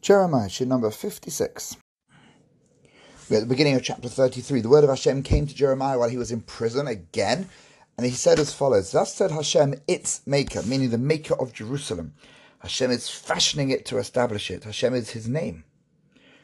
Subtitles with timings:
[0.00, 1.76] Jeremiah, chapter number 56.
[3.28, 4.62] We're at the beginning of chapter 33.
[4.62, 7.50] The word of Hashem came to Jeremiah while he was in prison again,
[7.98, 12.14] and he said as follows Thus said Hashem, its maker, meaning the maker of Jerusalem.
[12.60, 14.64] Hashem is fashioning it to establish it.
[14.64, 15.64] Hashem is his name.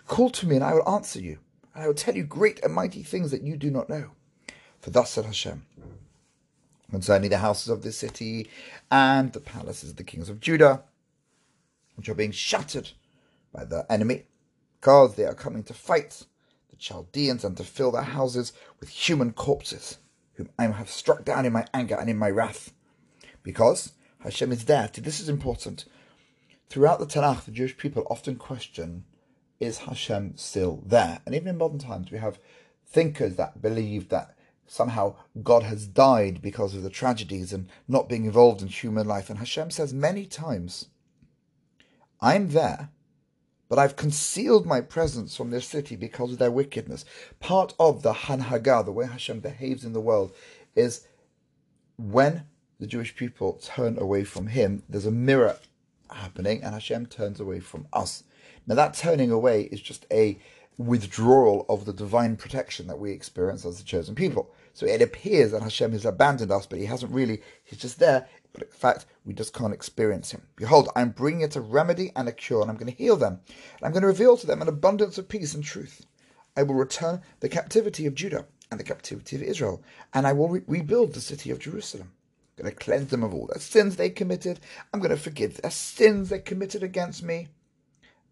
[0.07, 1.39] Call to me, and I will answer you,
[1.75, 4.11] and I will tell you great and mighty things that you do not know.
[4.81, 5.65] For thus said Hashem
[6.91, 8.49] concerning the houses of this city
[8.91, 10.85] and the palaces of the kings of Judah,
[11.97, 12.91] which are being shattered
[13.57, 14.25] by the enemy,
[14.79, 16.25] because they are coming to fight
[16.71, 19.99] the Chaldeans and to fill their houses with human corpses,
[20.35, 22.73] whom I have struck down in my anger and in my wrath.
[23.43, 24.91] Because Hashem is there.
[24.93, 25.87] This is important.
[26.69, 29.05] Throughout the Tanakh, the Jewish people often question,
[29.59, 31.21] is Hashem still there?
[31.25, 32.39] And even in modern times, we have
[32.87, 38.27] thinkers that believe that somehow God has died because of the tragedies and not being
[38.27, 39.31] involved in human life.
[39.31, 40.89] And Hashem says many times,
[42.21, 42.91] I'm there,
[43.69, 47.05] but I've concealed my presence from this city because of their wickedness.
[47.41, 50.35] Part of the Hanhaga, the way Hashem behaves in the world,
[50.75, 51.07] is
[51.97, 52.45] when
[52.79, 55.59] the Jewish people turn away from Him, there's a mirror
[56.11, 58.25] happening, and Hashem turns away from us.
[58.67, 60.39] Now, that turning away is just a
[60.79, 64.51] withdrawal of the divine protection that we experience as the chosen people.
[64.75, 67.41] So it appears that Hashem has abandoned us, but He hasn't really.
[67.65, 70.43] He's just there, but in fact, we just can't experience Him.
[70.57, 73.41] Behold, I'm bringing it a remedy and a cure, and I'm going to heal them.
[73.49, 76.07] And I'm going to reveal to them an abundance of peace and truth.
[76.57, 79.83] I will return the captivity of Judah and the captivity of Israel,
[80.15, 82.13] and I will re- rebuild the city of Jerusalem.
[82.59, 84.61] I'm going to cleanse them of all their sins they committed.
[84.93, 87.49] I'm going to forgive their sins they committed against me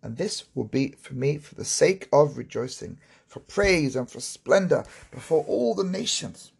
[0.05, 4.20] and this will be for me for the sake of rejoicing, for praise and for
[4.20, 6.52] splendor before all the nations.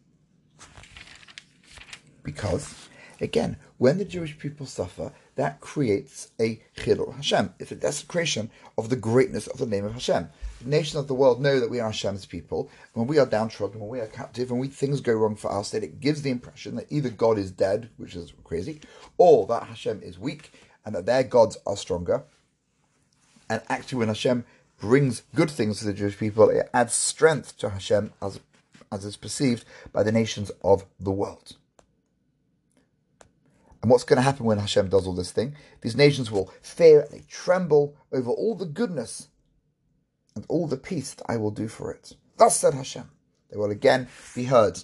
[2.23, 2.89] Because,
[3.21, 7.53] again, when the Jewish people suffer, that creates a chilul Hashem.
[7.59, 10.29] It's a desecration of the greatness of the name of Hashem.
[10.61, 12.69] The nations of the world know that we are Hashem's people.
[12.93, 15.71] When we are downtrodden, when we are captive, when we, things go wrong for us,
[15.71, 18.79] that it gives the impression that either God is dead, which is crazy,
[19.17, 20.51] or that Hashem is weak
[20.85, 22.23] and that their gods are stronger.
[23.49, 24.45] And actually, when Hashem
[24.79, 28.39] brings good things to the Jewish people, it adds strength to Hashem as,
[28.91, 31.57] as is perceived by the nations of the world.
[33.85, 35.53] And what's going to happen when Hashem does all this thing?
[35.81, 39.27] These nations will fear and they tremble over all the goodness
[40.35, 42.13] and all the peace that I will do for it.
[42.35, 43.11] Thus said Hashem.
[43.51, 44.79] They will again be heard.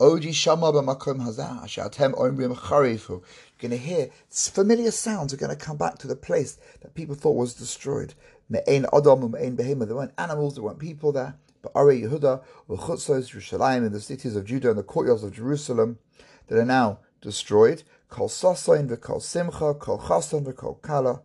[0.00, 3.22] Oji shama b'makom hazah, ashatem omrim charifu
[3.58, 7.14] going to hear familiar sounds are going to come back to the place that people
[7.14, 8.14] thought was destroyed.
[8.50, 8.86] Adam.
[8.88, 11.34] There weren't animals, there weren't people there.
[11.60, 15.98] But Are Yehuda, Chutzos, Yerushalayim, in the cities of Judah and the courtyards of Jerusalem
[16.46, 17.82] that are now destroyed.
[18.08, 21.22] Kol Sasain v'Kol Simcha, Kol Chasan v'Kol Kala.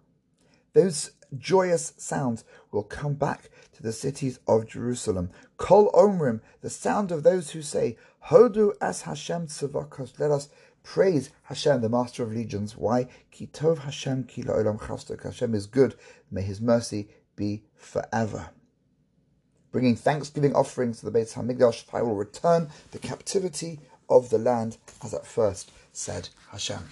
[0.73, 5.29] Those joyous sounds will come back to the cities of Jerusalem.
[5.57, 7.97] Kol Omrim, the sound of those who say,
[8.27, 10.49] Hodu as Hashem tzavakos, let us
[10.83, 12.75] Praise Hashem, the Master of Legions.
[12.75, 13.07] Why?
[13.31, 15.23] Ki tov Hashem ki la'olam chastok.
[15.23, 15.95] Hashem is good.
[16.31, 18.49] May His mercy be forever.
[19.71, 23.79] Bringing thanksgiving offerings to the Beit Hamikdash, I will return the captivity
[24.09, 26.89] of the land, as at first said Hashem.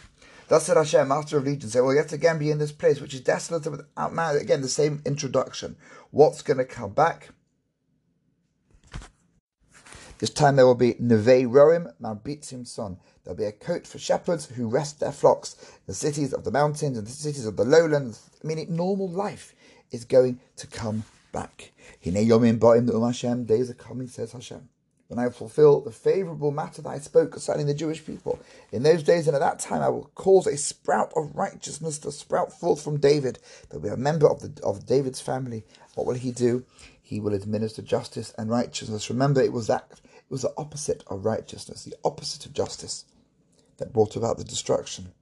[0.48, 3.14] Thus said Hashem, Master of Legions, I will yet again be in this place which
[3.14, 4.38] is desolate and without man.
[4.38, 5.76] Again, the same introduction.
[6.12, 7.30] What's going to come back?
[10.20, 12.98] This time there will be Neve Roim Marbitzim Son.
[13.24, 15.56] There'll be a cote for shepherds who rest their flocks.
[15.86, 19.54] The cities of the mountains and the cities of the lowlands, I mean, normal life,
[19.92, 21.04] is going to come
[21.34, 21.72] back.
[22.04, 23.44] Hine Yomim Ba'im Hashem.
[23.44, 24.70] Days are coming, says Hashem.
[25.08, 28.40] When I fulfill the favorable matter that I spoke concerning the Jewish people.
[28.74, 32.12] In those days and at that time, I will cause a sprout of righteousness to
[32.12, 33.40] sprout forth from David.
[33.70, 35.64] There'll be a member of the of David's family.
[35.96, 36.66] What will he do?
[37.02, 39.10] He will administer justice and righteousness.
[39.10, 43.06] Remember, it was that it was the opposite of righteousness, the opposite of justice,
[43.78, 45.14] that brought about the destruction.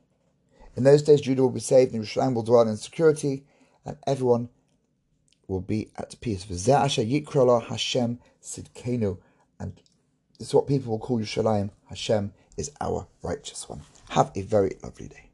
[0.75, 3.45] In those days, Judah will be saved, and Jerusalem will dwell in security,
[3.85, 4.49] and everyone
[5.47, 6.43] will be at peace.
[6.43, 9.17] Hashem Sidkenu.
[9.59, 9.79] And
[10.37, 11.69] this is what people will call you Yerushalayim.
[11.89, 13.81] Hashem is our righteous one.
[14.09, 15.29] Have a very lovely day.